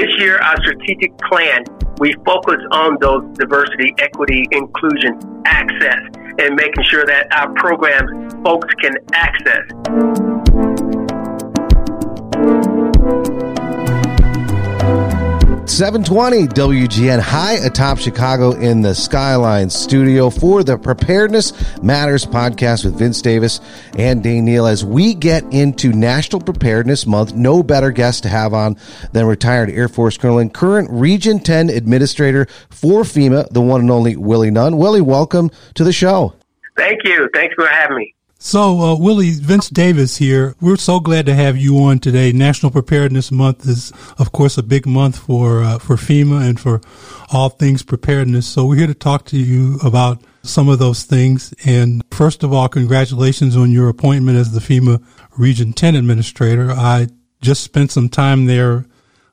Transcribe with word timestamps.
This 0.00 0.18
year, 0.18 0.38
our 0.38 0.56
strategic 0.62 1.18
plan, 1.18 1.62
we 1.98 2.14
focus 2.24 2.56
on 2.70 2.96
those 3.02 3.22
diversity, 3.36 3.94
equity, 3.98 4.46
inclusion, 4.50 5.20
access, 5.44 6.00
and 6.38 6.54
making 6.56 6.84
sure 6.84 7.04
that 7.04 7.26
our 7.32 7.52
programs 7.52 8.32
folks 8.42 8.72
can 8.80 8.94
access. 9.12 10.29
720 15.80 16.46
WGN 16.48 17.20
high 17.20 17.54
atop 17.54 17.96
Chicago 17.96 18.50
in 18.50 18.82
the 18.82 18.94
Skyline 18.94 19.70
studio 19.70 20.28
for 20.28 20.62
the 20.62 20.76
Preparedness 20.76 21.54
Matters 21.82 22.26
podcast 22.26 22.84
with 22.84 22.98
Vince 22.98 23.22
Davis 23.22 23.62
and 23.96 24.22
Dane 24.22 24.44
Neal 24.44 24.66
as 24.66 24.84
we 24.84 25.14
get 25.14 25.42
into 25.44 25.90
National 25.90 26.42
Preparedness 26.42 27.06
Month. 27.06 27.32
No 27.32 27.62
better 27.62 27.92
guest 27.92 28.24
to 28.24 28.28
have 28.28 28.52
on 28.52 28.76
than 29.12 29.24
retired 29.24 29.70
Air 29.70 29.88
Force 29.88 30.18
Colonel 30.18 30.40
and 30.40 30.52
current 30.52 30.90
Region 30.90 31.40
10 31.40 31.70
Administrator 31.70 32.46
for 32.68 33.00
FEMA, 33.00 33.48
the 33.48 33.62
one 33.62 33.80
and 33.80 33.90
only 33.90 34.16
Willie 34.16 34.50
Nunn. 34.50 34.76
Willie, 34.76 35.00
welcome 35.00 35.50
to 35.76 35.82
the 35.82 35.94
show. 35.94 36.34
Thank 36.76 37.04
you. 37.04 37.30
Thanks 37.32 37.54
for 37.54 37.66
having 37.66 37.96
me. 37.96 38.14
So, 38.42 38.80
uh, 38.80 38.96
Willie, 38.96 39.32
Vince 39.32 39.68
Davis 39.68 40.16
here. 40.16 40.56
We're 40.62 40.78
so 40.78 40.98
glad 40.98 41.26
to 41.26 41.34
have 41.34 41.58
you 41.58 41.76
on 41.80 41.98
today. 41.98 42.32
National 42.32 42.72
Preparedness 42.72 43.30
Month 43.30 43.68
is, 43.68 43.92
of 44.18 44.32
course, 44.32 44.56
a 44.56 44.62
big 44.62 44.86
month 44.86 45.18
for 45.18 45.62
uh, 45.62 45.78
for 45.78 45.96
FEMA 45.96 46.48
and 46.48 46.58
for 46.58 46.80
all 47.30 47.50
things 47.50 47.82
preparedness. 47.82 48.46
So, 48.46 48.64
we're 48.64 48.76
here 48.76 48.86
to 48.86 48.94
talk 48.94 49.26
to 49.26 49.36
you 49.36 49.78
about 49.84 50.22
some 50.42 50.70
of 50.70 50.78
those 50.78 51.02
things. 51.02 51.52
And 51.66 52.02
first 52.12 52.42
of 52.42 52.50
all, 52.50 52.66
congratulations 52.66 53.58
on 53.58 53.72
your 53.72 53.90
appointment 53.90 54.38
as 54.38 54.52
the 54.52 54.60
FEMA 54.60 55.04
Region 55.36 55.74
10 55.74 55.94
Administrator. 55.94 56.70
I 56.70 57.08
just 57.42 57.62
spent 57.62 57.90
some 57.90 58.08
time 58.08 58.46
there 58.46 58.86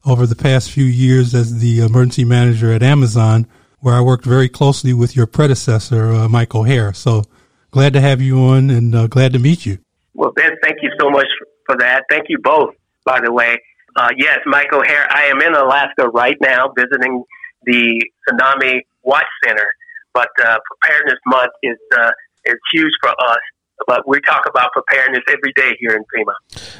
over 0.06 0.28
the 0.28 0.36
past 0.36 0.70
few 0.70 0.84
years 0.84 1.34
as 1.34 1.60
the 1.60 1.80
emergency 1.80 2.26
manager 2.26 2.74
at 2.74 2.84
Amazon, 2.84 3.48
where 3.80 3.96
I 3.96 4.02
worked 4.02 4.26
very 4.26 4.50
closely 4.50 4.94
with 4.94 5.16
your 5.16 5.28
predecessor, 5.28 6.12
uh, 6.12 6.28
Mike 6.28 6.54
O'Hare. 6.54 6.92
So, 6.92 7.24
glad 7.78 7.94
to 7.94 8.02
have 8.02 8.20
you 8.20 8.40
on 8.40 8.72
and 8.72 8.96
uh, 8.96 9.06
glad 9.06 9.32
to 9.32 9.38
meet 9.38 9.64
you. 9.64 9.78
Well, 10.16 10.32
Ben, 10.36 10.54
thank 10.64 10.78
you 10.82 10.90
so 11.00 11.12
much 11.12 11.28
for 11.68 11.78
that. 11.78 12.06
Thank 12.10 12.26
you 12.28 12.40
both, 12.42 12.74
by 13.06 13.22
the 13.22 13.32
way. 13.32 13.56
Uh, 13.96 14.10
yes, 14.18 14.40
Mike 14.48 14.74
O'Hare, 14.74 15.06
I 15.12 15.26
am 15.26 15.40
in 15.44 15.54
Alaska 15.54 16.10
right 16.10 16.38
now 16.42 16.72
visiting 16.76 17.24
the 17.66 18.04
Tsunami 18.28 18.82
Watch 19.04 19.28
Center, 19.46 19.68
but 20.12 20.30
uh, 20.44 20.58
Preparedness 20.82 21.20
Month 21.28 21.52
is, 21.62 21.78
uh, 22.00 22.10
is 22.46 22.56
huge 22.74 22.94
for 23.00 23.12
us 23.12 23.38
but 23.86 24.08
we 24.08 24.20
talk 24.22 24.44
about 24.50 24.72
preparedness 24.72 25.24
every 25.30 25.54
day 25.54 25.78
here 25.80 25.92
in 25.92 26.04
FEMA. 26.04 26.34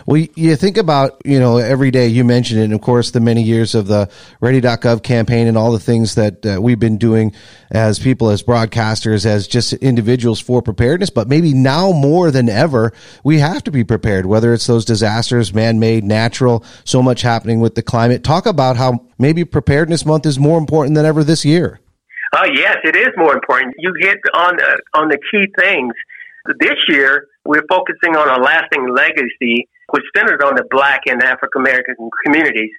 Well, 0.06 0.26
you 0.36 0.56
think 0.56 0.78
about, 0.78 1.22
you 1.26 1.40
know, 1.40 1.58
every 1.58 1.92
day 1.92 2.08
you 2.08 2.24
mentioned 2.24 2.62
it, 2.62 2.64
and 2.66 2.74
of 2.74 2.82
course, 2.82 3.12
the 3.12 3.20
many 3.20 3.44
years 3.44 3.76
of 3.76 3.88
the 3.88 4.10
Ready.gov 4.40 5.04
campaign 5.04 5.48
and 5.48 5.58
all 5.58 5.72
the 5.72 5.80
things 5.80 6.16
that 6.16 6.46
uh, 6.46 6.62
we've 6.62 6.80
been 6.80 6.98
doing 6.98 7.34
as 7.70 8.00
people, 8.00 8.30
as 8.30 8.42
broadcasters, 8.42 9.26
as 9.26 9.48
just 9.48 9.74
individuals 9.74 10.40
for 10.40 10.62
preparedness. 10.62 11.10
But 11.10 11.28
maybe 11.28 11.54
now 11.54 11.92
more 11.92 12.32
than 12.32 12.50
ever, 12.50 12.94
we 13.24 13.40
have 13.40 13.64
to 13.66 13.72
be 13.72 13.84
prepared, 13.84 14.26
whether 14.26 14.54
it's 14.54 14.66
those 14.68 14.86
disasters, 14.86 15.54
man 15.54 15.80
made, 15.80 16.04
natural, 16.04 16.64
so 16.84 17.04
much 17.04 17.22
happening 17.22 17.60
with 17.60 17.76
the 17.76 17.84
climate. 17.84 18.24
Talk 18.24 18.46
about 18.46 18.78
how 18.78 19.06
maybe 19.20 19.46
Preparedness 19.46 20.06
Month 20.06 20.26
is 20.26 20.40
more 20.40 20.58
important 20.58 20.96
than 20.96 21.06
ever 21.06 21.24
this 21.24 21.46
year. 21.46 21.80
Oh, 22.36 22.46
yes, 22.54 22.78
it 22.84 22.96
is 22.96 23.08
more 23.16 23.34
important. 23.34 23.74
You 23.80 23.94
hit 24.00 24.18
on, 24.34 24.60
uh, 24.60 25.00
on 25.00 25.08
the 25.08 25.18
key 25.32 25.46
things 25.58 25.94
this 26.60 26.78
year, 26.90 27.28
we're 27.46 27.66
focusing 27.70 28.16
on 28.16 28.28
a 28.30 28.44
lasting 28.44 28.90
legacy, 28.94 29.68
which 29.92 30.04
centered 30.16 30.44
on 30.44 30.56
the 30.56 30.66
Black 30.70 31.02
and 31.08 31.22
African 31.24 31.62
American 31.62 31.96
communities, 32.26 32.72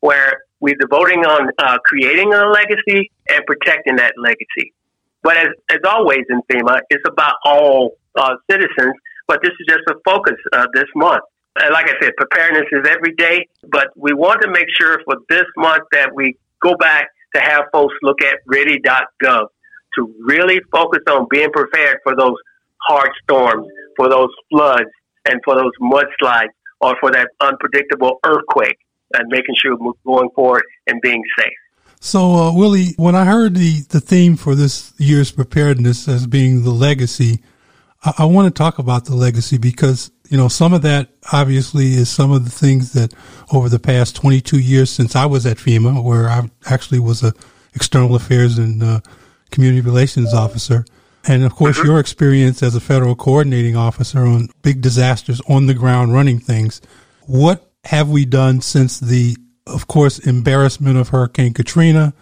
where 0.00 0.40
we're 0.60 0.76
devoting 0.80 1.24
on 1.24 1.50
uh, 1.58 1.78
creating 1.84 2.32
a 2.32 2.46
legacy 2.46 3.10
and 3.28 3.44
protecting 3.46 3.96
that 3.96 4.14
legacy. 4.16 4.72
But 5.22 5.36
as, 5.36 5.48
as 5.70 5.78
always 5.84 6.24
in 6.28 6.40
FEMA, 6.50 6.80
it's 6.90 7.04
about 7.08 7.34
all 7.44 7.92
uh, 8.16 8.36
citizens, 8.50 8.94
but 9.26 9.40
this 9.42 9.50
is 9.50 9.66
just 9.68 9.82
a 9.88 9.94
focus 10.04 10.36
uh, 10.52 10.66
this 10.74 10.86
month. 10.94 11.22
And 11.58 11.72
like 11.72 11.86
I 11.88 11.94
said, 12.02 12.12
preparedness 12.16 12.66
is 12.70 12.86
every 12.88 13.14
day, 13.14 13.46
but 13.70 13.88
we 13.96 14.12
want 14.12 14.42
to 14.42 14.50
make 14.50 14.66
sure 14.78 15.00
for 15.04 15.16
this 15.28 15.44
month 15.56 15.84
that 15.92 16.14
we 16.14 16.36
go 16.62 16.76
back 16.76 17.08
to 17.34 17.40
have 17.40 17.64
folks 17.72 17.94
look 18.02 18.22
at 18.22 18.38
ready.gov 18.46 19.46
to 19.96 20.14
really 20.24 20.60
focus 20.70 21.00
on 21.08 21.26
being 21.30 21.50
prepared 21.50 21.98
for 22.02 22.14
those 22.16 22.36
hard 22.80 23.10
storms, 23.22 23.66
for 23.96 24.08
those 24.08 24.30
floods, 24.50 24.90
and 25.28 25.40
for 25.44 25.54
those 25.56 25.72
mudslides, 25.80 26.48
or 26.80 26.94
for 27.00 27.10
that 27.10 27.28
unpredictable 27.40 28.18
earthquake, 28.24 28.78
and 29.14 29.24
making 29.28 29.54
sure 29.60 29.76
we're 29.76 29.92
going 30.04 30.28
forward 30.34 30.62
and 30.86 31.00
being 31.00 31.22
safe. 31.38 31.52
So, 32.00 32.34
uh, 32.34 32.52
Willie, 32.54 32.94
when 32.96 33.14
I 33.14 33.24
heard 33.24 33.54
the, 33.54 33.80
the 33.88 34.00
theme 34.00 34.36
for 34.36 34.54
this 34.54 34.92
year's 34.98 35.32
preparedness 35.32 36.06
as 36.08 36.26
being 36.26 36.62
the 36.62 36.70
legacy, 36.70 37.42
I, 38.04 38.12
I 38.18 38.24
want 38.26 38.54
to 38.54 38.56
talk 38.56 38.78
about 38.78 39.06
the 39.06 39.16
legacy 39.16 39.58
because, 39.58 40.10
you 40.28 40.36
know, 40.36 40.48
some 40.48 40.72
of 40.72 40.82
that 40.82 41.08
obviously 41.32 41.94
is 41.94 42.08
some 42.08 42.30
of 42.30 42.44
the 42.44 42.50
things 42.50 42.92
that 42.92 43.14
over 43.52 43.68
the 43.68 43.78
past 43.78 44.14
22 44.16 44.60
years 44.60 44.90
since 44.90 45.16
I 45.16 45.26
was 45.26 45.46
at 45.46 45.56
FEMA, 45.56 46.02
where 46.02 46.28
I 46.28 46.48
actually 46.66 47.00
was 47.00 47.22
a 47.22 47.32
external 47.74 48.14
affairs 48.14 48.58
and 48.58 48.82
uh, 48.82 49.00
community 49.50 49.80
relations 49.80 50.34
officer, 50.34 50.84
and 51.26 51.44
of 51.44 51.54
course, 51.54 51.78
mm-hmm. 51.78 51.88
your 51.88 52.00
experience 52.00 52.62
as 52.62 52.74
a 52.74 52.80
federal 52.80 53.16
coordinating 53.16 53.76
officer 53.76 54.20
on 54.20 54.48
big 54.62 54.80
disasters 54.80 55.40
on 55.48 55.66
the 55.66 55.74
ground 55.74 56.12
running 56.12 56.38
things. 56.38 56.80
What 57.26 57.70
have 57.84 58.08
we 58.08 58.24
done 58.24 58.60
since 58.60 59.00
the, 59.00 59.36
of 59.66 59.86
course, 59.86 60.18
embarrassment 60.20 60.96
of 60.96 61.08
Hurricane 61.08 61.52
Katrina 61.52 62.14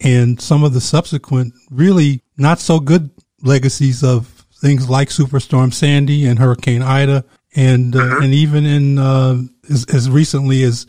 and 0.00 0.40
some 0.40 0.64
of 0.64 0.74
the 0.74 0.80
subsequent 0.80 1.54
really 1.70 2.22
not 2.36 2.58
so 2.58 2.80
good 2.80 3.10
legacies 3.42 4.02
of 4.02 4.26
things 4.60 4.88
like 4.88 5.08
Superstorm 5.08 5.72
Sandy 5.72 6.26
and 6.26 6.38
Hurricane 6.38 6.82
Ida 6.82 7.24
and, 7.54 7.96
uh, 7.96 8.00
mm-hmm. 8.00 8.22
and 8.24 8.34
even 8.34 8.66
in, 8.66 8.98
uh, 8.98 9.42
as, 9.70 9.86
as 9.92 10.10
recently 10.10 10.62
as 10.62 10.86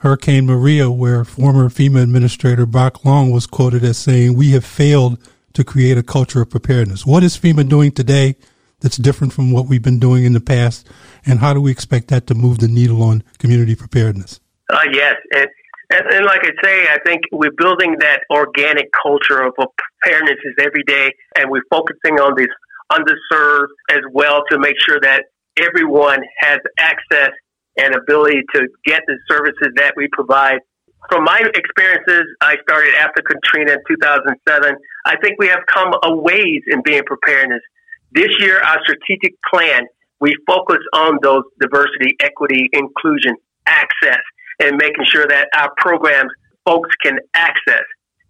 Hurricane 0.00 0.46
Maria, 0.46 0.90
where 0.90 1.24
former 1.24 1.68
FEMA 1.68 2.02
Administrator 2.02 2.66
Brock 2.66 3.04
Long 3.04 3.30
was 3.30 3.46
quoted 3.46 3.84
as 3.84 3.98
saying, 3.98 4.34
we 4.34 4.50
have 4.50 4.64
failed 4.64 5.18
to 5.58 5.64
create 5.64 5.98
a 5.98 6.04
culture 6.04 6.40
of 6.40 6.48
preparedness. 6.48 7.04
What 7.04 7.24
is 7.24 7.36
FEMA 7.36 7.68
doing 7.68 7.90
today 7.90 8.36
that's 8.78 8.96
different 8.96 9.32
from 9.32 9.50
what 9.50 9.66
we've 9.66 9.82
been 9.82 9.98
doing 9.98 10.22
in 10.22 10.34
the 10.34 10.40
past? 10.40 10.88
And 11.26 11.40
how 11.40 11.52
do 11.52 11.60
we 11.60 11.72
expect 11.72 12.06
that 12.08 12.28
to 12.28 12.34
move 12.36 12.58
the 12.58 12.68
needle 12.68 13.02
on 13.02 13.24
community 13.38 13.74
preparedness? 13.74 14.38
Uh, 14.72 14.78
yes. 14.92 15.16
And, 15.34 15.48
and, 15.90 16.06
and 16.14 16.24
like 16.24 16.42
I 16.44 16.52
say, 16.62 16.86
I 16.88 16.98
think 17.04 17.22
we're 17.32 17.56
building 17.58 17.96
that 17.98 18.20
organic 18.30 18.86
culture 19.02 19.42
of 19.42 19.54
preparedness 19.56 20.38
is 20.44 20.54
every 20.60 20.84
day, 20.86 21.10
and 21.34 21.50
we're 21.50 21.66
focusing 21.72 22.20
on 22.20 22.34
this 22.36 22.54
underserved 22.92 23.74
as 23.90 24.04
well 24.12 24.42
to 24.52 24.60
make 24.60 24.76
sure 24.86 25.00
that 25.00 25.24
everyone 25.58 26.20
has 26.38 26.58
access 26.78 27.30
and 27.78 27.96
ability 27.96 28.42
to 28.54 28.68
get 28.86 29.02
the 29.08 29.18
services 29.28 29.72
that 29.74 29.94
we 29.96 30.06
provide 30.12 30.60
from 31.10 31.24
my 31.24 31.40
experiences, 31.54 32.24
I 32.40 32.56
started 32.68 32.94
after 32.94 33.22
Katrina 33.22 33.72
in 33.72 33.78
2007. 33.88 34.76
I 35.06 35.16
think 35.22 35.38
we 35.38 35.48
have 35.48 35.60
come 35.72 35.94
a 36.02 36.14
ways 36.14 36.62
in 36.66 36.82
being 36.82 37.02
preparedness. 37.06 37.62
This 38.12 38.28
year, 38.40 38.60
our 38.60 38.78
strategic 38.82 39.34
plan, 39.52 39.86
we 40.20 40.34
focus 40.46 40.78
on 40.92 41.18
those 41.22 41.44
diversity, 41.60 42.16
equity, 42.20 42.68
inclusion, 42.72 43.36
access, 43.66 44.20
and 44.60 44.76
making 44.76 45.04
sure 45.06 45.26
that 45.26 45.48
our 45.54 45.70
programs 45.76 46.30
folks 46.66 46.90
can 47.02 47.18
access. 47.34 47.84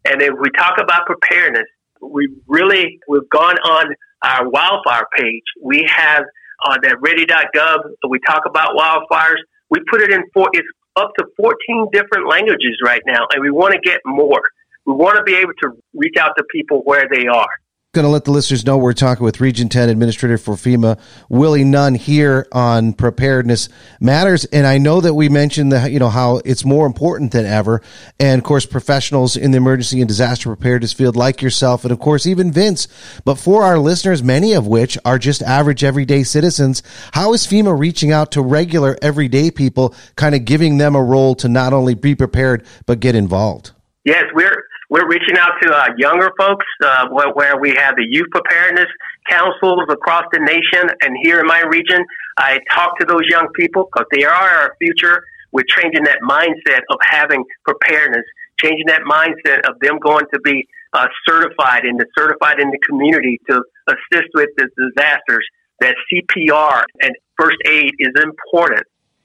And 0.05 0.23
if 0.23 0.35
we 0.41 0.51
talk 0.57 0.79
about 0.81 1.07
preparedness, 1.07 1.67
we 2.01 2.29
really, 2.47 2.99
we've 3.09 3.29
gone 3.31 3.57
on 3.65 3.95
our 4.23 4.49
wildfire 4.49 5.07
page. 5.17 5.43
We 5.63 5.89
have 5.89 6.25
on 6.67 6.79
that 6.83 7.01
ready.gov, 7.01 7.79
we 8.09 8.19
talk 8.27 8.43
about 8.47 8.77
wildfires. 8.77 9.39
We 9.71 9.81
put 9.91 10.01
it 10.01 10.11
in 10.11 10.23
four, 10.33 10.49
it's 10.53 10.67
up 10.99 11.13
to 11.19 11.25
14 11.37 11.89
different 11.93 12.29
languages 12.29 12.77
right 12.85 13.03
now, 13.07 13.27
and 13.33 13.43
we 13.43 13.51
want 13.51 13.73
to 13.73 13.81
get 13.81 14.01
more. 14.05 14.43
We 14.85 14.95
want 14.95 15.17
to 15.17 15.23
be 15.23 15.37
able 15.37 15.53
to 15.63 15.71
reach 15.95 16.17
out 16.19 16.33
to 16.39 16.45
people 16.51 16.83
where 16.85 17.09
they 17.13 17.27
are 17.27 17.49
going 17.95 18.05
to 18.05 18.11
let 18.11 18.27
the 18.27 18.31
listeners 18.31 18.67
know 18.67 18.77
we're 18.77 18.93
talking 18.93 19.25
with 19.25 19.41
Region 19.41 19.71
10 19.71 19.89
Administrator 19.89 20.37
for 20.37 20.57
FEMA, 20.57 21.01
Willie 21.31 21.65
Nunn, 21.65 21.95
here 21.95 22.47
on 22.53 22.93
Preparedness 22.93 23.71
Matters. 23.99 24.45
And 24.45 24.67
I 24.67 24.77
know 24.77 25.01
that 25.01 25.15
we 25.15 25.31
mentioned 25.31 25.73
that, 25.73 25.91
you 25.91 25.99
know, 25.99 26.11
how 26.11 26.43
it's 26.45 26.67
more 26.67 26.87
important 26.87 27.33
than 27.33 27.47
ever. 27.47 27.81
And 28.21 28.39
of 28.39 28.45
course, 28.45 28.67
professionals 28.67 29.39
in 29.39 29.53
the 29.53 29.57
emergency 29.57 30.03
and 30.03 30.09
disaster 30.09 30.51
preparedness 30.51 30.93
field 30.93 31.17
like 31.17 31.41
yourself, 31.41 31.83
and 31.83 31.91
of 31.91 31.99
course, 31.99 32.27
even 32.27 32.53
Vince. 32.53 32.89
But 33.25 33.37
for 33.37 33.63
our 33.63 33.79
listeners, 33.79 34.23
many 34.23 34.53
of 34.53 34.67
which 34.67 34.99
are 35.07 35.19
just 35.19 35.41
average 35.41 35.83
everyday 35.83 36.25
citizens, 36.25 36.83
how 37.15 37.33
is 37.33 37.47
FEMA 37.47 37.77
reaching 37.77 38.13
out 38.13 38.33
to 38.33 38.43
regular 38.43 38.99
everyday 39.01 39.51
people, 39.51 39.95
kind 40.15 40.35
of 40.35 40.45
giving 40.45 40.77
them 40.77 40.95
a 40.95 41.03
role 41.03 41.35
to 41.37 41.49
not 41.49 41.73
only 41.73 41.95
be 41.95 42.15
prepared, 42.15 42.67
but 42.85 43.01
get 43.01 43.15
involved? 43.15 43.73
Yes, 44.05 44.25
we're 44.35 44.68
we're 44.89 45.07
reaching 45.07 45.37
out 45.37 45.53
to 45.63 45.71
uh, 45.71 45.89
younger 45.99 46.31
folks 46.39 46.65
uh, 46.83 47.09
where, 47.11 47.31
where, 47.33 47.61
we 47.61 47.75
have 47.77 47.97
the 47.97 48.07
youth 48.09 48.29
preparedness 48.31 48.89
councils 49.29 49.85
across 49.91 50.25
the 50.33 50.41
nation 50.41 50.89
and 51.03 51.17
here 51.23 51.41
in 51.41 51.47
my 51.47 51.63
region. 51.69 52.05
I 52.39 52.59
talk 52.75 52.99
to 52.99 53.07
those 53.07 53.23
young 53.29 53.49
people 53.55 53.89
because 53.93 54.07
they 54.13 54.25
are 54.25 54.33
our 54.33 54.77
future. 54.81 55.23
we're 55.53 55.65
changing 55.69 56.05
that 56.05 56.21
mindset 56.23 56.81
of 56.91 56.99
having 57.03 57.45
preparedness, 57.65 58.25
changing 58.61 58.87
that 58.87 59.03
mindset 59.03 59.69
of 59.69 59.79
them 59.81 59.99
going 59.99 60.25
to 60.33 60.41
be 60.41 60.67
uh, 60.95 61.07
certified 61.29 61.85
and 61.85 62.03
certified 62.17 62.59
in 62.59 62.71
the 62.71 62.79
community 62.89 63.39
to 63.51 63.63
assist 63.89 64.29
with 64.35 64.49
the 64.57 64.69
disasters. 64.77 65.47
That 65.81 65.95
CPR 66.13 66.83
and 67.03 67.15
first 67.39 67.57
aid 67.69 67.93
is 68.01 68.13
important. 68.21 68.83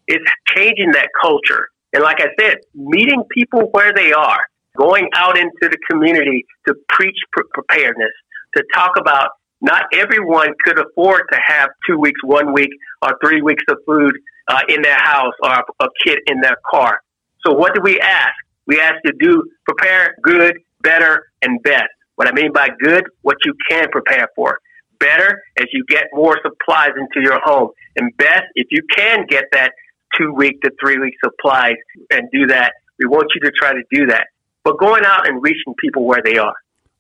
It's 0.08 0.30
changing 0.56 0.92
that 0.92 1.10
culture. 1.20 1.68
And 1.94 2.04
like 2.04 2.22
I 2.22 2.28
said, 2.40 2.58
meeting 2.76 3.24
people 3.32 3.70
where 3.72 3.92
they 3.92 4.14
are, 4.14 4.40
going 4.78 5.08
out 5.16 5.38
into 5.38 5.52
the 5.62 5.78
community 5.90 6.46
to 6.68 6.74
preach 6.90 7.18
preparedness, 7.32 8.12
to 8.56 8.64
talk 8.74 8.98
about 8.98 9.30
not 9.62 9.84
everyone 9.94 10.50
could 10.66 10.80
afford 10.80 11.24
to 11.32 11.40
have 11.46 11.70
two 11.88 11.98
weeks, 11.98 12.20
one 12.24 12.54
week, 12.54 12.70
or 13.02 13.18
three 13.24 13.42
weeks 13.42 13.64
of 13.70 13.78
food 13.86 14.14
uh, 14.50 14.62
in 14.68 14.82
their 14.82 14.98
house 14.98 15.34
or 15.42 15.64
a 15.80 15.88
kit 16.06 16.20
in 16.28 16.42
their 16.42 16.58
car. 16.70 17.00
So 17.46 17.54
what 17.54 17.74
do 17.74 17.82
we 17.82 18.00
ask? 18.00 18.34
We 18.68 18.80
ask 18.80 18.96
to 19.06 19.14
do 19.20 19.44
prepare 19.66 20.16
good, 20.22 20.58
better, 20.82 21.24
and 21.42 21.62
best. 21.64 21.90
What 22.16 22.28
I 22.28 22.34
mean 22.34 22.52
by 22.54 22.70
good, 22.82 23.06
what 23.22 23.38
you 23.46 23.54
can 23.70 23.90
prepare 23.90 24.28
for. 24.36 24.60
Better 25.00 25.42
as 25.58 25.66
you 25.74 25.84
get 25.88 26.06
more 26.14 26.38
supplies 26.42 26.92
into 26.98 27.22
your 27.22 27.40
home. 27.44 27.70
And 27.96 28.16
best, 28.18 28.44
if 28.56 28.68
you 28.72 28.82
can 28.96 29.26
get 29.28 29.46
that 29.52 29.72
two 30.18 30.34
week 30.34 30.62
to 30.62 30.72
three 30.80 30.98
week 30.98 31.16
supplies 31.24 31.76
and 32.12 32.30
do 32.32 32.48
that, 32.48 32.74
we 33.00 33.08
want 33.08 33.28
you 33.36 33.42
to 33.42 33.52
try 33.52 33.74
to 33.74 33.84
do 33.92 34.08
that. 34.08 34.28
But 34.64 34.78
going 34.80 35.04
out 35.06 35.28
and 35.28 35.42
reaching 35.42 35.74
people 35.80 36.06
where 36.06 36.22
they 36.24 36.38
are. 36.38 36.56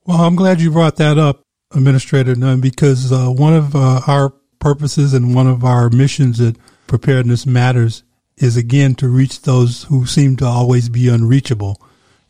Well, 0.06 0.22
I'm 0.22 0.36
glad 0.36 0.60
you 0.60 0.72
brought 0.72 0.98
that 0.98 1.18
up, 1.18 1.44
Administrator 1.74 2.36
Nunn, 2.36 2.60
because 2.60 3.12
uh, 3.12 3.30
one 3.30 3.54
of 3.54 3.76
uh, 3.76 4.02
our 4.06 4.34
purposes 4.60 5.14
and 5.14 5.34
one 5.34 5.48
of 5.48 5.64
our 5.64 5.90
missions 5.90 6.42
at 6.42 6.56
Preparedness 6.88 7.46
Matters 7.46 8.04
is 8.38 8.58
again 8.58 8.96
to 8.96 9.08
reach 9.08 9.42
those 9.42 9.84
who 9.84 10.06
seem 10.06 10.36
to 10.38 10.46
always 10.46 10.90
be 10.90 11.08
unreachable. 11.08 11.82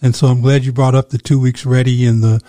And 0.01 0.15
so 0.15 0.27
I'm 0.27 0.41
glad 0.41 0.65
you 0.65 0.73
brought 0.73 0.95
up 0.95 1.09
the 1.09 1.17
two 1.17 1.39
weeks 1.39 1.65
ready 1.65 2.05
and 2.05 2.21
the 2.23 2.41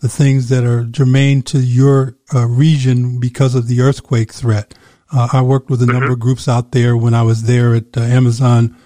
the 0.00 0.08
things 0.08 0.48
that 0.48 0.64
are 0.64 0.82
germane 0.82 1.42
to 1.42 1.60
your 1.60 2.16
uh, 2.34 2.44
region 2.46 3.20
because 3.20 3.54
of 3.54 3.68
the 3.68 3.80
earthquake 3.80 4.32
threat. 4.32 4.74
Uh, 5.12 5.28
I 5.32 5.42
worked 5.42 5.70
with 5.70 5.80
a 5.80 5.86
number 5.86 6.10
of 6.10 6.18
groups 6.18 6.48
out 6.48 6.72
there 6.72 6.96
when 6.96 7.14
I 7.14 7.22
was 7.22 7.44
there 7.44 7.72
at 7.76 7.96
uh, 7.96 8.00
Amazon 8.00 8.76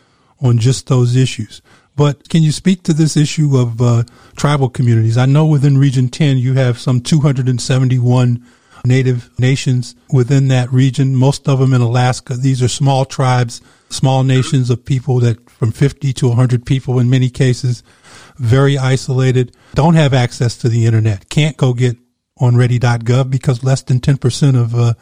on 0.42 0.58
just 0.58 0.88
those 0.88 1.16
issues. 1.16 1.62
But 1.96 2.28
can 2.28 2.42
you 2.42 2.52
speak 2.52 2.82
to 2.84 2.92
this 2.92 3.16
issue 3.16 3.56
of 3.56 3.80
uh, 3.80 4.04
tribal 4.36 4.68
communities? 4.68 5.16
I 5.16 5.26
know 5.26 5.46
within 5.46 5.78
Region 5.78 6.08
10 6.08 6.36
you 6.36 6.54
have 6.54 6.78
some 6.78 7.00
271 7.00 8.46
native 8.84 9.30
nations 9.38 9.94
within 10.12 10.48
that 10.48 10.72
region, 10.72 11.16
most 11.16 11.48
of 11.48 11.58
them 11.58 11.72
in 11.72 11.80
Alaska. 11.80 12.34
These 12.34 12.62
are 12.62 12.68
small 12.68 13.04
tribes, 13.04 13.60
small 13.88 14.22
nations 14.22 14.70
of 14.70 14.84
people 14.84 15.20
that 15.20 15.50
from 15.50 15.72
50 15.72 16.12
to 16.12 16.28
100 16.28 16.64
people 16.66 16.98
in 16.98 17.10
many 17.10 17.30
cases, 17.30 17.82
very 18.36 18.78
isolated, 18.78 19.56
don't 19.74 19.94
have 19.94 20.14
access 20.14 20.56
to 20.58 20.68
the 20.68 20.86
internet, 20.86 21.28
can't 21.30 21.56
go 21.56 21.72
get 21.72 21.96
on 22.38 22.56
ready.gov 22.56 23.30
because 23.30 23.64
less 23.64 23.82
than 23.82 23.98
10% 23.98 24.60
of 24.60 24.74
uh, 24.74 24.92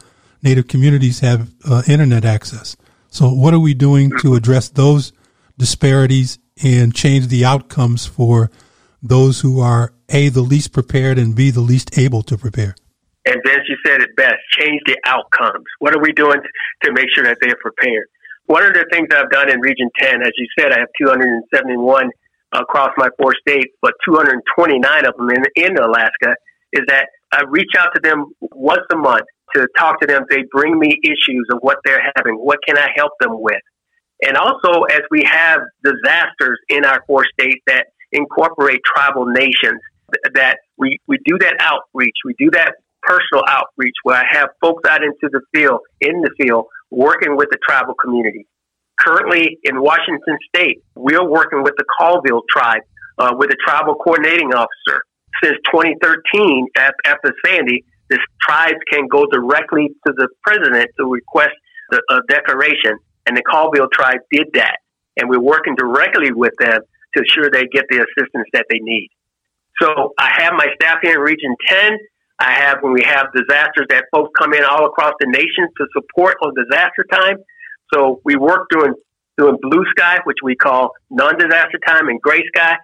native 0.42 0.68
communities 0.68 1.20
have 1.20 1.52
uh, 1.68 1.82
internet 1.88 2.24
access. 2.24 2.76
So 3.08 3.32
what 3.32 3.52
are 3.52 3.60
we 3.60 3.74
doing 3.74 4.12
to 4.20 4.34
address 4.34 4.68
those 4.68 5.12
disparities 5.58 6.38
and 6.62 6.94
change 6.94 7.28
the 7.28 7.44
outcomes 7.44 8.06
for 8.06 8.50
those 9.02 9.40
who 9.40 9.60
are 9.60 9.92
A, 10.08 10.28
the 10.28 10.42
least 10.42 10.72
prepared 10.72 11.18
and 11.18 11.34
B, 11.34 11.50
the 11.50 11.60
least 11.60 11.98
able 11.98 12.22
to 12.22 12.38
prepare? 12.38 12.74
And 13.26 13.40
Vince, 13.46 13.64
you 13.68 13.76
said 13.86 14.02
it 14.02 14.14
best 14.16 14.36
change 14.58 14.80
the 14.86 14.98
outcomes. 15.06 15.64
What 15.78 15.94
are 15.94 16.00
we 16.00 16.12
doing 16.12 16.40
to 16.82 16.92
make 16.92 17.06
sure 17.14 17.24
that 17.24 17.38
they're 17.40 17.56
prepared? 17.60 18.06
One 18.46 18.62
of 18.62 18.74
the 18.74 18.84
things 18.92 19.08
I've 19.14 19.30
done 19.30 19.50
in 19.50 19.60
Region 19.60 19.90
10, 19.98 20.22
as 20.22 20.32
you 20.36 20.46
said, 20.58 20.72
I 20.72 20.80
have 20.80 20.88
271 21.00 22.10
across 22.52 22.90
my 22.98 23.08
four 23.18 23.32
states, 23.40 23.72
but 23.80 23.94
229 24.06 25.06
of 25.06 25.16
them 25.16 25.30
in, 25.30 25.44
in 25.56 25.78
Alaska, 25.78 26.36
is 26.72 26.82
that 26.88 27.08
I 27.32 27.42
reach 27.48 27.72
out 27.78 27.88
to 27.94 28.00
them 28.02 28.26
once 28.40 28.84
a 28.92 28.96
month 28.96 29.24
to 29.54 29.66
talk 29.78 30.00
to 30.00 30.06
them. 30.06 30.24
They 30.28 30.44
bring 30.52 30.78
me 30.78 30.98
issues 31.02 31.46
of 31.50 31.58
what 31.62 31.78
they're 31.84 32.12
having. 32.16 32.34
What 32.34 32.58
can 32.66 32.76
I 32.76 32.88
help 32.94 33.12
them 33.20 33.40
with? 33.40 33.62
And 34.22 34.36
also, 34.36 34.82
as 34.84 35.02
we 35.10 35.22
have 35.24 35.60
disasters 35.82 36.58
in 36.68 36.84
our 36.84 37.02
four 37.06 37.24
states 37.38 37.62
that 37.66 37.86
incorporate 38.12 38.80
tribal 38.84 39.26
nations, 39.26 39.80
that 40.34 40.58
we, 40.78 40.98
we 41.06 41.18
do 41.24 41.38
that 41.38 41.56
outreach, 41.60 42.14
we 42.24 42.34
do 42.38 42.50
that 42.52 42.74
personal 43.02 43.44
outreach 43.48 43.94
where 44.02 44.16
I 44.16 44.24
have 44.30 44.50
folks 44.60 44.88
out 44.88 45.02
into 45.02 45.28
the 45.30 45.40
field, 45.54 45.80
in 46.00 46.20
the 46.22 46.30
field, 46.40 46.66
working 46.90 47.36
with 47.36 47.48
the 47.50 47.58
tribal 47.66 47.94
community. 47.94 48.46
Currently 48.98 49.58
in 49.64 49.80
Washington 49.80 50.38
State, 50.54 50.82
we're 50.94 51.28
working 51.28 51.62
with 51.62 51.74
the 51.76 51.84
Colville 51.98 52.42
tribe 52.50 52.82
uh, 53.18 53.32
with 53.36 53.50
a 53.50 53.56
tribal 53.66 53.96
coordinating 53.96 54.54
officer. 54.54 55.02
Since 55.42 55.56
2013, 55.72 56.66
after 56.76 57.34
Sandy, 57.44 57.84
the 58.08 58.18
tribes 58.42 58.78
can 58.90 59.08
go 59.08 59.26
directly 59.26 59.88
to 60.06 60.12
the 60.16 60.28
president 60.42 60.90
to 60.98 61.06
request 61.06 61.54
the, 61.90 62.00
a 62.10 62.20
declaration, 62.28 62.98
and 63.26 63.36
the 63.36 63.42
Colville 63.42 63.88
tribe 63.92 64.20
did 64.30 64.48
that. 64.54 64.78
And 65.16 65.28
we're 65.30 65.40
working 65.40 65.74
directly 65.76 66.32
with 66.32 66.52
them 66.58 66.80
to 67.14 67.22
ensure 67.22 67.50
they 67.50 67.66
get 67.66 67.84
the 67.88 67.98
assistance 67.98 68.48
that 68.52 68.66
they 68.70 68.78
need. 68.80 69.10
So 69.80 70.12
I 70.18 70.30
have 70.42 70.54
my 70.54 70.66
staff 70.74 70.98
here 71.02 71.14
in 71.14 71.20
Region 71.20 71.54
10. 71.68 71.98
I 72.38 72.52
have 72.52 72.78
when 72.80 72.92
we 72.92 73.02
have 73.04 73.28
disasters 73.34 73.86
that 73.90 74.04
folks 74.12 74.30
come 74.38 74.54
in 74.54 74.64
all 74.64 74.86
across 74.86 75.14
the 75.20 75.26
nation 75.26 75.68
to 75.78 75.86
support 75.94 76.36
on 76.42 76.52
disaster 76.54 77.06
time. 77.12 77.36
So 77.92 78.20
we 78.24 78.36
work 78.36 78.68
doing 78.70 78.94
doing 79.36 79.56
blue 79.60 79.84
sky, 79.96 80.18
which 80.24 80.38
we 80.42 80.54
call 80.54 80.92
non-disaster 81.10 81.78
time, 81.86 82.08
and 82.08 82.20
gray 82.20 82.42
sky, 82.54 82.76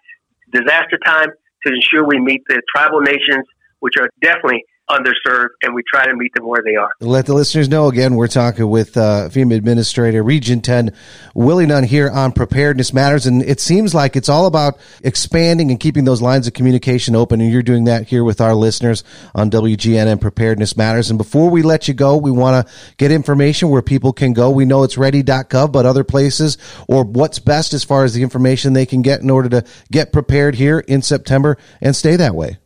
disaster 0.53 0.99
time, 1.05 1.29
to 1.65 1.73
ensure 1.73 2.05
we 2.05 2.19
meet 2.19 2.43
the 2.49 2.61
tribal 2.75 3.01
nations, 3.01 3.47
which 3.79 3.95
are 4.01 4.09
definitely 4.21 4.65
underserved, 4.91 5.51
and 5.63 5.75
we 5.75 5.83
try 5.83 6.07
to 6.07 6.15
meet 6.15 6.35
them 6.35 6.47
where 6.47 6.63
they 6.65 6.77
are. 6.77 6.91
Let 7.01 7.27
the 7.27 7.35
listeners 7.35 7.69
know 7.69 7.89
again, 7.89 8.15
we're 8.17 8.29
talking 8.29 8.69
with 8.69 8.97
uh, 8.97 9.29
FEMA 9.31 9.57
Administrator 9.57 10.23
Region 10.23 10.61
10, 10.61 10.93
Willie 11.35 11.67
Nunn 11.67 11.85
here 11.85 12.11
on 12.11 12.33
Preparedness 12.33 12.93
Matters. 12.93 13.27
And 13.27 13.43
it 13.43 13.61
seems 13.61 13.95
like 13.95 14.17
it's 14.17 14.29
all 14.29 14.47
about 14.47 14.79
expanding 15.03 15.71
and 15.71 15.79
keeping 15.79 16.05
those 16.05 16.21
lines 16.21 16.47
of 16.47 16.53
communication 16.53 17.15
open. 17.17 17.41
And 17.41 17.51
you're 17.51 17.63
doing 17.63 17.85
that 17.85 18.09
here 18.09 18.25
with 18.25 18.41
our 18.41 18.55
listeners 18.55 19.05
on 19.35 19.51
WGNN 19.51 20.21
Preparedness 20.21 20.77
Matters. 20.77 21.11
And 21.11 21.19
before 21.19 21.51
we 21.51 21.63
let 21.63 21.89
you 21.89 21.95
go, 21.95 22.17
we 22.17 22.31
want 22.31 22.67
to 22.67 22.73
get 22.97 23.13
information 23.13 23.71
where 23.71 23.83
people 23.83 24.13
can 24.13 24.33
go. 24.33 24.51
We 24.51 24.65
know 24.65 24.83
it's 24.83 24.99
ready.gov, 24.99 25.73
but 25.73 25.87
other 25.87 26.05
places 26.05 26.59
or 26.89 27.05
what's 27.05 27.39
best 27.39 27.73
as 27.73 27.85
far 27.85 28.05
as 28.05 28.15
the 28.15 28.23
information 28.23 28.73
they 28.73 28.87
can 28.87 29.03
get 29.03 29.21
in 29.21 29.31
order 29.31 29.49
to 29.49 29.65
get 29.91 30.13
prepared 30.13 30.55
here 30.57 30.81
in 30.81 31.03
September 31.03 31.57
and 31.81 31.95
stay 31.95 32.17
that 32.17 32.35
way. 32.35 32.59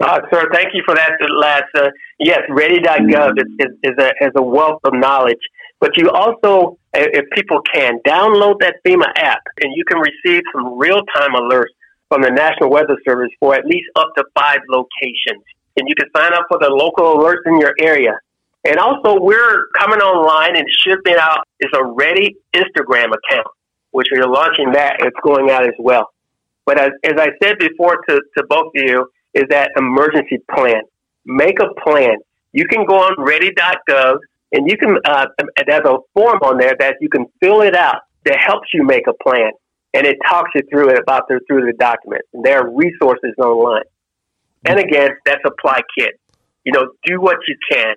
Uh, 0.00 0.20
sir, 0.32 0.48
thank 0.52 0.68
you 0.74 0.82
for 0.86 0.94
that 0.94 1.12
last. 1.40 1.64
Uh, 1.74 1.90
yes, 2.20 2.40
ready.gov 2.48 3.32
is, 3.36 3.46
is, 3.58 3.72
is, 3.82 3.92
a, 3.98 4.38
a 4.38 4.42
wealth 4.42 4.80
of 4.84 4.94
knowledge. 4.94 5.40
But 5.80 5.96
you 5.96 6.10
also, 6.10 6.78
if 6.94 7.24
people 7.30 7.60
can, 7.72 7.98
download 8.06 8.60
that 8.60 8.76
FEMA 8.86 9.06
app 9.16 9.42
and 9.60 9.72
you 9.74 9.84
can 9.84 9.98
receive 9.98 10.42
some 10.52 10.78
real 10.78 11.00
time 11.14 11.32
alerts 11.32 11.74
from 12.08 12.22
the 12.22 12.30
National 12.30 12.70
Weather 12.70 12.96
Service 13.06 13.30
for 13.40 13.54
at 13.54 13.64
least 13.64 13.86
up 13.96 14.10
to 14.16 14.24
five 14.34 14.58
locations. 14.68 15.42
And 15.76 15.88
you 15.88 15.94
can 15.94 16.08
sign 16.16 16.32
up 16.32 16.46
for 16.48 16.58
the 16.60 16.68
local 16.68 17.16
alerts 17.16 17.46
in 17.46 17.60
your 17.60 17.74
area. 17.80 18.18
And 18.64 18.78
also, 18.78 19.20
we're 19.20 19.66
coming 19.78 20.00
online 20.00 20.56
and 20.56 20.66
shipping 20.80 21.14
out 21.18 21.46
is 21.60 21.70
a 21.74 21.84
Ready 21.84 22.36
Instagram 22.54 23.06
account, 23.06 23.46
which 23.92 24.08
we're 24.12 24.26
launching 24.26 24.72
that. 24.72 24.96
It's 25.00 25.16
going 25.22 25.50
out 25.50 25.64
as 25.64 25.74
well. 25.78 26.08
But 26.66 26.80
as, 26.80 26.90
as 27.04 27.14
I 27.16 27.28
said 27.42 27.58
before 27.58 28.02
to, 28.08 28.20
to 28.36 28.44
both 28.48 28.66
of 28.66 28.72
you, 28.74 29.08
is 29.34 29.44
that 29.50 29.70
emergency 29.76 30.38
plan. 30.54 30.82
Make 31.24 31.58
a 31.60 31.68
plan. 31.82 32.16
You 32.52 32.66
can 32.66 32.86
go 32.86 32.96
on 32.96 33.14
ready.gov 33.18 34.18
and 34.52 34.70
you 34.70 34.76
can, 34.78 34.98
uh, 35.04 35.26
there's 35.66 35.84
a 35.84 35.98
form 36.14 36.38
on 36.42 36.58
there 36.58 36.74
that 36.78 36.96
you 37.00 37.08
can 37.08 37.26
fill 37.40 37.60
it 37.60 37.76
out 37.76 38.00
that 38.24 38.38
helps 38.44 38.68
you 38.72 38.84
make 38.84 39.06
a 39.06 39.12
plan. 39.22 39.50
And 39.94 40.06
it 40.06 40.16
talks 40.28 40.50
you 40.54 40.62
through 40.70 40.90
it 40.90 40.98
about 40.98 41.24
the, 41.28 41.40
through 41.46 41.66
the 41.66 41.72
document. 41.78 42.22
And 42.32 42.44
there 42.44 42.60
are 42.60 42.70
resources 42.74 43.34
online. 43.38 43.84
And 44.66 44.78
again, 44.78 45.10
that's 45.24 45.42
apply 45.46 45.80
kit. 45.96 46.18
You 46.64 46.72
know, 46.72 46.90
do 47.04 47.20
what 47.20 47.38
you 47.46 47.56
can 47.70 47.94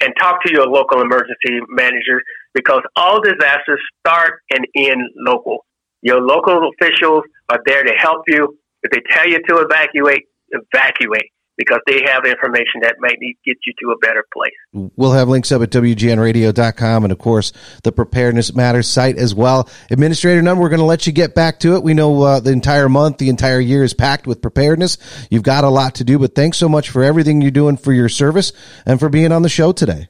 and 0.00 0.12
talk 0.18 0.42
to 0.44 0.52
your 0.52 0.66
local 0.66 1.00
emergency 1.00 1.60
manager 1.68 2.20
because 2.54 2.82
all 2.96 3.20
disasters 3.20 3.80
start 4.00 4.40
and 4.50 4.66
end 4.74 5.02
local. 5.16 5.64
Your 6.02 6.20
local 6.20 6.70
officials 6.70 7.22
are 7.48 7.60
there 7.66 7.84
to 7.84 7.92
help 7.96 8.22
you. 8.26 8.58
If 8.82 8.90
they 8.90 9.02
tell 9.10 9.28
you 9.28 9.40
to 9.48 9.58
evacuate, 9.58 10.24
evacuate 10.52 11.30
because 11.56 11.80
they 11.86 12.00
have 12.06 12.24
information 12.24 12.80
that 12.82 12.96
might 12.98 13.16
need 13.20 13.36
get 13.44 13.56
you 13.66 13.72
to 13.80 13.92
a 13.92 13.98
better 13.98 14.24
place. 14.32 14.90
We'll 14.96 15.12
have 15.12 15.28
links 15.28 15.52
up 15.52 15.62
at 15.62 15.70
WGNradio.com 15.70 17.04
and, 17.04 17.12
of 17.12 17.18
course, 17.18 17.52
the 17.82 17.92
Preparedness 17.92 18.54
Matters 18.54 18.88
site 18.88 19.18
as 19.18 19.34
well. 19.34 19.68
Administrator 19.90 20.40
Nunn, 20.42 20.58
we're 20.58 20.70
going 20.70 20.80
to 20.80 20.86
let 20.86 21.06
you 21.06 21.12
get 21.12 21.34
back 21.34 21.60
to 21.60 21.76
it. 21.76 21.82
We 21.82 21.94
know 21.94 22.22
uh, 22.22 22.40
the 22.40 22.52
entire 22.52 22.88
month, 22.88 23.18
the 23.18 23.28
entire 23.28 23.60
year 23.60 23.84
is 23.84 23.94
packed 23.94 24.26
with 24.26 24.40
preparedness. 24.40 24.98
You've 25.30 25.42
got 25.42 25.64
a 25.64 25.68
lot 25.68 25.96
to 25.96 26.04
do, 26.04 26.18
but 26.18 26.34
thanks 26.34 26.58
so 26.58 26.68
much 26.68 26.90
for 26.90 27.02
everything 27.02 27.42
you're 27.42 27.50
doing 27.50 27.76
for 27.76 27.92
your 27.92 28.08
service 28.08 28.52
and 28.86 28.98
for 28.98 29.08
being 29.08 29.32
on 29.32 29.42
the 29.42 29.48
show 29.48 29.72
today. 29.72 30.08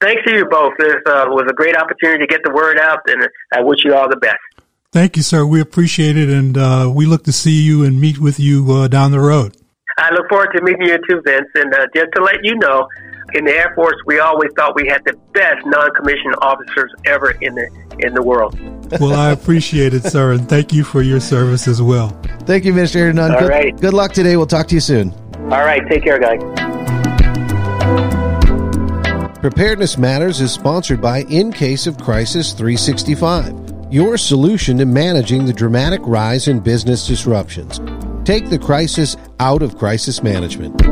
Thanks 0.00 0.22
to 0.26 0.34
you 0.34 0.46
both. 0.50 0.74
This 0.78 0.96
uh, 1.06 1.24
was 1.28 1.46
a 1.48 1.54
great 1.54 1.76
opportunity 1.76 2.26
to 2.26 2.26
get 2.26 2.42
the 2.44 2.52
word 2.52 2.78
out, 2.78 3.00
and 3.06 3.26
I 3.52 3.62
wish 3.62 3.78
you 3.84 3.94
all 3.94 4.08
the 4.08 4.16
best. 4.16 4.36
Thank 4.92 5.16
you, 5.16 5.22
sir. 5.22 5.44
We 5.44 5.60
appreciate 5.60 6.16
it, 6.16 6.28
and 6.28 6.56
uh, 6.56 6.92
we 6.94 7.06
look 7.06 7.24
to 7.24 7.32
see 7.32 7.62
you 7.62 7.82
and 7.82 8.00
meet 8.00 8.18
with 8.18 8.38
you 8.38 8.70
uh, 8.70 8.88
down 8.88 9.10
the 9.10 9.20
road. 9.20 9.56
I 9.98 10.10
look 10.10 10.28
forward 10.28 10.50
to 10.54 10.62
meeting 10.62 10.82
you 10.82 10.98
too, 11.08 11.22
Vince. 11.24 11.48
And 11.54 11.72
uh, 11.72 11.86
just 11.94 12.08
to 12.16 12.22
let 12.22 12.44
you 12.44 12.54
know, 12.56 12.86
in 13.32 13.46
the 13.46 13.52
Air 13.52 13.72
Force, 13.74 13.96
we 14.04 14.18
always 14.18 14.50
thought 14.54 14.74
we 14.76 14.86
had 14.86 15.02
the 15.06 15.14
best 15.32 15.64
non-commissioned 15.64 16.34
officers 16.42 16.92
ever 17.06 17.30
in 17.40 17.54
the 17.54 17.66
in 18.00 18.12
the 18.12 18.22
world. 18.22 18.58
well, 19.00 19.18
I 19.18 19.30
appreciate 19.32 19.94
it, 19.94 20.04
sir, 20.04 20.32
and 20.32 20.46
thank 20.48 20.72
you 20.72 20.84
for 20.84 21.00
your 21.00 21.18
service 21.18 21.66
as 21.66 21.80
well. 21.80 22.10
Thank 22.40 22.66
you, 22.66 22.74
Mr. 22.74 23.12
Nunn. 23.14 23.32
All 23.32 23.40
good, 23.40 23.48
right. 23.48 23.80
good 23.80 23.94
luck 23.94 24.12
today. 24.12 24.36
We'll 24.36 24.46
talk 24.46 24.68
to 24.68 24.74
you 24.74 24.80
soon. 24.80 25.12
All 25.44 25.64
right, 25.64 25.80
take 25.88 26.04
care, 26.04 26.18
guys. 26.18 26.42
Preparedness 29.40 29.96
Matters 29.96 30.42
is 30.42 30.52
sponsored 30.52 31.00
by 31.00 31.22
In 31.30 31.52
Case 31.52 31.86
of 31.86 31.96
Crisis 31.96 32.52
365, 32.52 33.88
your 33.90 34.18
solution 34.18 34.76
to 34.76 34.84
managing 34.84 35.46
the 35.46 35.52
dramatic 35.54 36.00
rise 36.04 36.48
in 36.48 36.60
business 36.60 37.06
disruptions. 37.06 37.80
Take 38.26 38.50
the 38.50 38.58
crisis 38.58 39.16
out 39.38 39.62
of 39.62 39.78
crisis 39.78 40.20
management. 40.20 40.82